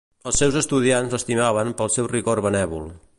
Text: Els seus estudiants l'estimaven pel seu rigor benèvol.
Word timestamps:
Els 0.29 0.39
seus 0.43 0.55
estudiants 0.61 1.13
l'estimaven 1.17 1.75
pel 1.83 1.95
seu 1.99 2.11
rigor 2.17 2.43
benèvol. 2.49 2.93